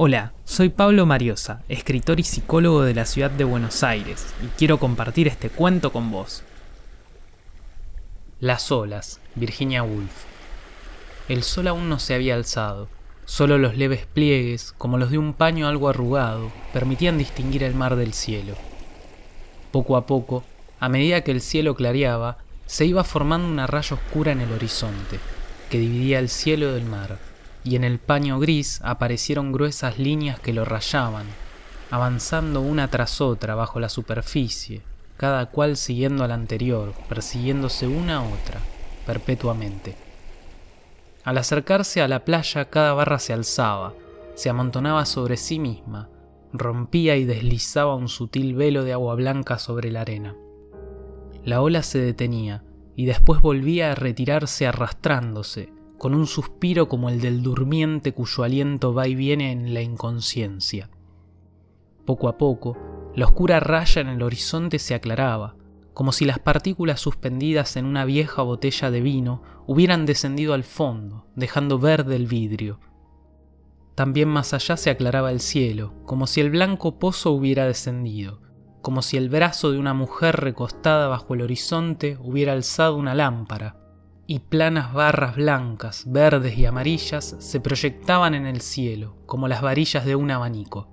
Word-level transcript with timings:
Hola, 0.00 0.32
soy 0.44 0.68
Pablo 0.68 1.06
Mariosa, 1.06 1.64
escritor 1.68 2.20
y 2.20 2.22
psicólogo 2.22 2.82
de 2.82 2.94
la 2.94 3.04
ciudad 3.04 3.32
de 3.32 3.42
Buenos 3.42 3.82
Aires, 3.82 4.32
y 4.44 4.46
quiero 4.56 4.78
compartir 4.78 5.26
este 5.26 5.50
cuento 5.50 5.90
con 5.90 6.12
vos. 6.12 6.44
Las 8.38 8.70
olas, 8.70 9.18
Virginia 9.34 9.82
Woolf. 9.82 10.12
El 11.28 11.42
sol 11.42 11.66
aún 11.66 11.88
no 11.88 11.98
se 11.98 12.14
había 12.14 12.36
alzado, 12.36 12.88
solo 13.24 13.58
los 13.58 13.76
leves 13.76 14.06
pliegues, 14.06 14.72
como 14.78 14.98
los 14.98 15.10
de 15.10 15.18
un 15.18 15.34
paño 15.34 15.66
algo 15.66 15.88
arrugado, 15.88 16.52
permitían 16.72 17.18
distinguir 17.18 17.64
el 17.64 17.74
mar 17.74 17.96
del 17.96 18.12
cielo. 18.12 18.54
Poco 19.72 19.96
a 19.96 20.06
poco, 20.06 20.44
a 20.78 20.88
medida 20.88 21.22
que 21.22 21.32
el 21.32 21.40
cielo 21.40 21.74
clareaba, 21.74 22.38
se 22.66 22.86
iba 22.86 23.02
formando 23.02 23.48
una 23.48 23.66
raya 23.66 23.96
oscura 23.96 24.30
en 24.30 24.42
el 24.42 24.52
horizonte, 24.52 25.18
que 25.68 25.80
dividía 25.80 26.20
el 26.20 26.28
cielo 26.28 26.72
del 26.72 26.84
mar 26.84 27.18
y 27.64 27.76
en 27.76 27.84
el 27.84 27.98
paño 27.98 28.38
gris 28.38 28.80
aparecieron 28.82 29.52
gruesas 29.52 29.98
líneas 29.98 30.40
que 30.40 30.52
lo 30.52 30.64
rayaban, 30.64 31.26
avanzando 31.90 32.60
una 32.60 32.88
tras 32.88 33.20
otra 33.20 33.54
bajo 33.54 33.80
la 33.80 33.88
superficie, 33.88 34.82
cada 35.16 35.46
cual 35.46 35.76
siguiendo 35.76 36.24
a 36.24 36.28
la 36.28 36.34
anterior, 36.34 36.92
persiguiéndose 37.08 37.86
una 37.86 38.18
a 38.18 38.22
otra, 38.22 38.60
perpetuamente. 39.06 39.96
Al 41.24 41.38
acercarse 41.38 42.00
a 42.00 42.08
la 42.08 42.24
playa 42.24 42.66
cada 42.66 42.94
barra 42.94 43.18
se 43.18 43.32
alzaba, 43.32 43.94
se 44.34 44.48
amontonaba 44.48 45.04
sobre 45.04 45.36
sí 45.36 45.58
misma, 45.58 46.08
rompía 46.52 47.16
y 47.16 47.24
deslizaba 47.24 47.94
un 47.94 48.08
sutil 48.08 48.54
velo 48.54 48.84
de 48.84 48.92
agua 48.92 49.14
blanca 49.14 49.58
sobre 49.58 49.90
la 49.90 50.02
arena. 50.02 50.36
La 51.44 51.60
ola 51.60 51.82
se 51.82 51.98
detenía 51.98 52.62
y 52.96 53.06
después 53.06 53.40
volvía 53.40 53.92
a 53.92 53.94
retirarse 53.94 54.66
arrastrándose, 54.66 55.70
con 55.98 56.14
un 56.14 56.26
suspiro 56.26 56.88
como 56.88 57.08
el 57.08 57.20
del 57.20 57.42
durmiente 57.42 58.12
cuyo 58.12 58.44
aliento 58.44 58.94
va 58.94 59.08
y 59.08 59.14
viene 59.14 59.52
en 59.52 59.74
la 59.74 59.82
inconsciencia. 59.82 60.88
Poco 62.06 62.28
a 62.28 62.38
poco, 62.38 62.78
la 63.14 63.26
oscura 63.26 63.60
raya 63.60 64.00
en 64.00 64.08
el 64.08 64.22
horizonte 64.22 64.78
se 64.78 64.94
aclaraba, 64.94 65.56
como 65.92 66.12
si 66.12 66.24
las 66.24 66.38
partículas 66.38 67.00
suspendidas 67.00 67.76
en 67.76 67.84
una 67.84 68.04
vieja 68.04 68.42
botella 68.42 68.92
de 68.92 69.00
vino 69.00 69.42
hubieran 69.66 70.06
descendido 70.06 70.54
al 70.54 70.62
fondo, 70.62 71.26
dejando 71.34 71.80
verde 71.80 72.14
el 72.14 72.28
vidrio. 72.28 72.78
También 73.96 74.28
más 74.28 74.54
allá 74.54 74.76
se 74.76 74.90
aclaraba 74.90 75.32
el 75.32 75.40
cielo, 75.40 75.94
como 76.04 76.28
si 76.28 76.40
el 76.40 76.50
blanco 76.50 77.00
pozo 77.00 77.32
hubiera 77.32 77.66
descendido, 77.66 78.40
como 78.80 79.02
si 79.02 79.16
el 79.16 79.28
brazo 79.28 79.72
de 79.72 79.78
una 79.78 79.92
mujer 79.92 80.36
recostada 80.36 81.08
bajo 81.08 81.34
el 81.34 81.42
horizonte 81.42 82.16
hubiera 82.22 82.52
alzado 82.52 82.96
una 82.96 83.16
lámpara, 83.16 83.87
y 84.30 84.40
planas 84.40 84.92
barras 84.92 85.36
blancas, 85.36 86.04
verdes 86.06 86.58
y 86.58 86.66
amarillas 86.66 87.34
se 87.38 87.60
proyectaban 87.60 88.34
en 88.34 88.44
el 88.44 88.60
cielo, 88.60 89.16
como 89.24 89.48
las 89.48 89.62
varillas 89.62 90.04
de 90.04 90.16
un 90.16 90.30
abanico. 90.30 90.86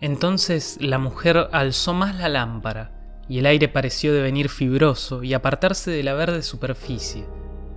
Entonces 0.00 0.78
la 0.80 0.98
mujer 0.98 1.48
alzó 1.50 1.94
más 1.94 2.14
la 2.16 2.28
lámpara, 2.28 3.20
y 3.28 3.40
el 3.40 3.46
aire 3.46 3.66
pareció 3.66 4.14
devenir 4.14 4.50
fibroso 4.50 5.24
y 5.24 5.34
apartarse 5.34 5.90
de 5.90 6.04
la 6.04 6.14
verde 6.14 6.44
superficie, 6.44 7.26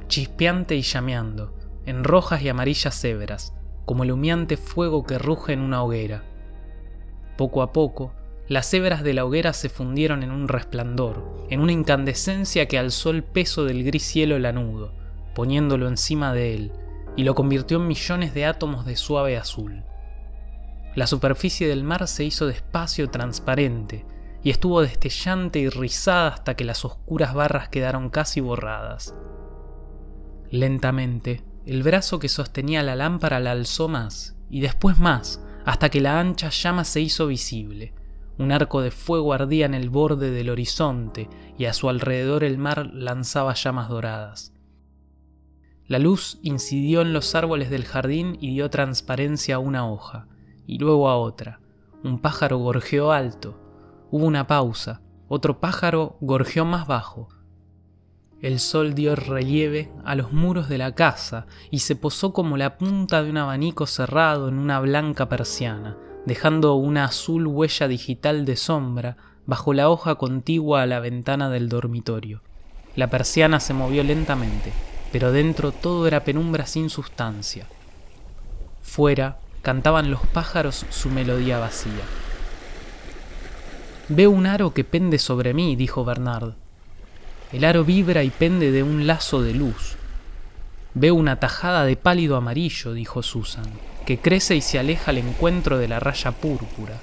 chispeante 0.07 0.75
y 0.75 0.83
llameando, 0.83 1.57
en 1.87 2.03
rojas 2.03 2.43
y 2.43 2.49
amarillas 2.49 3.03
hebras, 3.03 3.55
como 3.85 4.03
el 4.03 4.11
humeante 4.11 4.57
fuego 4.57 5.05
que 5.05 5.17
ruge 5.17 5.53
en 5.53 5.61
una 5.61 5.81
hoguera. 5.81 6.23
Poco 7.35 7.63
a 7.63 7.73
poco, 7.73 8.13
las 8.51 8.73
hebras 8.73 9.01
de 9.01 9.13
la 9.13 9.23
hoguera 9.23 9.53
se 9.53 9.69
fundieron 9.69 10.23
en 10.23 10.31
un 10.31 10.49
resplandor, 10.49 11.47
en 11.49 11.61
una 11.61 11.71
incandescencia 11.71 12.67
que 12.67 12.77
alzó 12.77 13.11
el 13.11 13.23
peso 13.23 13.63
del 13.63 13.85
gris 13.85 14.03
cielo 14.03 14.37
lanudo, 14.39 14.93
poniéndolo 15.33 15.87
encima 15.87 16.33
de 16.33 16.55
él, 16.55 16.73
y 17.15 17.23
lo 17.23 17.33
convirtió 17.33 17.77
en 17.77 17.87
millones 17.87 18.33
de 18.33 18.45
átomos 18.45 18.85
de 18.85 18.97
suave 18.97 19.37
azul. 19.37 19.85
La 20.95 21.07
superficie 21.07 21.65
del 21.69 21.85
mar 21.85 22.09
se 22.09 22.25
hizo 22.25 22.45
despacio 22.45 23.09
transparente, 23.09 24.05
y 24.43 24.49
estuvo 24.49 24.81
destellante 24.81 25.59
y 25.59 25.69
rizada 25.69 26.27
hasta 26.27 26.57
que 26.57 26.65
las 26.65 26.83
oscuras 26.83 27.33
barras 27.33 27.69
quedaron 27.69 28.09
casi 28.09 28.41
borradas. 28.41 29.15
Lentamente, 30.49 31.45
el 31.65 31.83
brazo 31.83 32.19
que 32.19 32.27
sostenía 32.27 32.83
la 32.83 32.97
lámpara 32.97 33.39
la 33.39 33.51
alzó 33.51 33.87
más, 33.87 34.35
y 34.49 34.59
después 34.59 34.99
más, 34.99 35.41
hasta 35.63 35.87
que 35.87 36.01
la 36.01 36.19
ancha 36.19 36.49
llama 36.49 36.83
se 36.83 36.99
hizo 36.99 37.27
visible, 37.27 37.93
un 38.37 38.51
arco 38.51 38.81
de 38.81 38.91
fuego 38.91 39.33
ardía 39.33 39.65
en 39.65 39.73
el 39.73 39.89
borde 39.89 40.31
del 40.31 40.49
horizonte 40.49 41.29
y 41.57 41.65
a 41.65 41.73
su 41.73 41.89
alrededor 41.89 42.43
el 42.43 42.57
mar 42.57 42.89
lanzaba 42.93 43.53
llamas 43.53 43.89
doradas. 43.89 44.53
La 45.85 45.99
luz 45.99 46.39
incidió 46.41 47.01
en 47.01 47.11
los 47.11 47.35
árboles 47.35 47.69
del 47.69 47.85
jardín 47.85 48.37
y 48.39 48.53
dio 48.53 48.69
transparencia 48.69 49.55
a 49.55 49.59
una 49.59 49.85
hoja, 49.89 50.27
y 50.65 50.79
luego 50.79 51.09
a 51.09 51.17
otra. 51.17 51.59
Un 52.03 52.19
pájaro 52.19 52.57
gorjeó 52.59 53.11
alto. 53.11 53.59
Hubo 54.09 54.25
una 54.25 54.47
pausa. 54.47 55.01
Otro 55.27 55.59
pájaro 55.59 56.17
gorjeó 56.21 56.63
más 56.65 56.87
bajo. 56.87 57.27
El 58.41 58.59
sol 58.59 58.95
dio 58.95 59.15
relieve 59.15 59.91
a 60.03 60.15
los 60.15 60.33
muros 60.33 60.67
de 60.67 60.77
la 60.77 60.95
casa 60.95 61.45
y 61.69 61.79
se 61.79 61.95
posó 61.95 62.33
como 62.33 62.57
la 62.57 62.77
punta 62.77 63.21
de 63.21 63.29
un 63.29 63.37
abanico 63.37 63.85
cerrado 63.85 64.47
en 64.47 64.57
una 64.57 64.79
blanca 64.79 65.29
persiana, 65.29 65.97
dejando 66.25 66.75
una 66.75 67.05
azul 67.05 67.47
huella 67.47 67.87
digital 67.87 68.45
de 68.45 68.55
sombra 68.55 69.17
bajo 69.45 69.73
la 69.73 69.89
hoja 69.89 70.15
contigua 70.15 70.81
a 70.81 70.85
la 70.85 70.99
ventana 70.99 71.49
del 71.49 71.69
dormitorio. 71.69 72.41
La 72.95 73.09
persiana 73.09 73.59
se 73.59 73.73
movió 73.73 74.03
lentamente, 74.03 74.71
pero 75.11 75.31
dentro 75.31 75.71
todo 75.71 76.07
era 76.07 76.23
penumbra 76.23 76.65
sin 76.65 76.89
sustancia. 76.89 77.65
Fuera 78.81 79.39
cantaban 79.61 80.11
los 80.11 80.25
pájaros 80.27 80.85
su 80.89 81.09
melodía 81.09 81.59
vacía. 81.59 82.03
Veo 84.09 84.31
un 84.31 84.45
aro 84.45 84.73
que 84.73 84.83
pende 84.83 85.19
sobre 85.19 85.53
mí, 85.53 85.75
dijo 85.75 86.03
Bernard. 86.03 86.55
El 87.53 87.63
aro 87.63 87.83
vibra 87.83 88.23
y 88.23 88.29
pende 88.29 88.71
de 88.71 88.83
un 88.83 89.07
lazo 89.07 89.41
de 89.41 89.53
luz. 89.53 89.95
Veo 90.93 91.15
una 91.15 91.39
tajada 91.39 91.85
de 91.85 91.95
pálido 91.95 92.35
amarillo, 92.35 92.93
dijo 92.93 93.23
Susan 93.23 93.69
que 94.05 94.17
crece 94.17 94.55
y 94.55 94.61
se 94.61 94.79
aleja 94.79 95.11
al 95.11 95.19
encuentro 95.19 95.77
de 95.77 95.87
la 95.87 95.99
raya 95.99 96.31
púrpura. 96.31 96.99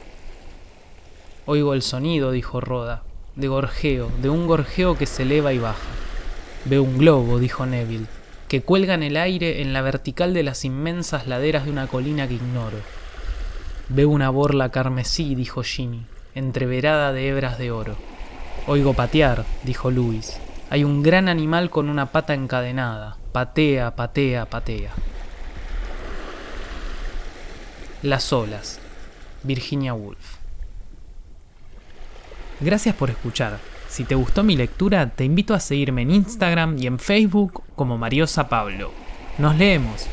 Oigo 1.47 1.75
el 1.75 1.82
sonido, 1.82 2.32
dijo 2.32 2.60
Roda, 2.60 3.03
de 3.37 3.48
gorjeo, 3.48 4.10
de 4.21 4.28
un 4.28 4.47
gorjeo 4.47 4.98
que 4.98 5.06
se 5.06 5.22
eleva 5.22 5.53
y 5.53 5.59
baja. 5.59 5.88
Veo 6.65 6.82
un 6.82 6.98
globo, 6.98 7.38
dijo 7.38 7.65
Neville, 7.66 8.06
que 8.48 8.62
cuelga 8.62 8.94
en 8.94 9.03
el 9.03 9.16
aire 9.16 9.62
en 9.62 9.72
la 9.72 9.82
vertical 9.82 10.34
de 10.34 10.43
las 10.43 10.65
inmensas 10.65 11.27
laderas 11.27 11.65
de 11.65 11.71
una 11.71 11.87
colina 11.87 12.27
que 12.27 12.34
ignoro. 12.34 12.78
Veo 13.88 14.10
una 14.10 14.28
borla 14.31 14.71
carmesí, 14.71 15.34
dijo 15.34 15.62
Jimmy, 15.62 16.04
entreverada 16.34 17.12
de 17.12 17.28
hebras 17.28 17.59
de 17.59 17.71
oro. 17.71 17.97
Oigo 18.66 18.93
patear, 18.93 19.47
dijo 19.65 19.91
Luis. 19.91 20.38
Hay 20.70 20.84
un 20.84 21.02
gran 21.02 21.28
animal 21.28 21.70
con 21.70 21.88
una 21.88 22.06
pata 22.06 22.34
encadenada. 22.34 23.16
Patea, 23.32 23.96
patea, 23.96 24.46
patea. 24.46 24.90
Las 28.02 28.32
olas. 28.32 28.78
Virginia 29.42 29.94
Woolf. 29.94 30.36
Gracias 32.60 32.94
por 32.94 33.08
escuchar. 33.08 33.58
Si 33.88 34.04
te 34.04 34.14
gustó 34.14 34.42
mi 34.42 34.56
lectura, 34.56 35.08
te 35.08 35.24
invito 35.24 35.54
a 35.54 35.60
seguirme 35.60 36.02
en 36.02 36.10
Instagram 36.10 36.76
y 36.78 36.86
en 36.86 36.98
Facebook 36.98 37.62
como 37.74 37.96
Mariosa 37.96 38.48
Pablo. 38.48 38.92
Nos 39.38 39.56
leemos. 39.56 40.06